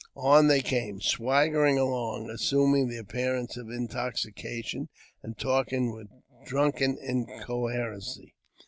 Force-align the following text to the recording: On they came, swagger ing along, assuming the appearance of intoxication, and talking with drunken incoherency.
On 0.15 0.47
they 0.47 0.61
came, 0.63 0.99
swagger 0.99 1.63
ing 1.63 1.77
along, 1.77 2.31
assuming 2.31 2.87
the 2.87 2.97
appearance 2.97 3.55
of 3.55 3.69
intoxication, 3.69 4.89
and 5.21 5.37
talking 5.37 5.93
with 5.93 6.07
drunken 6.43 6.97
incoherency. 6.99 8.33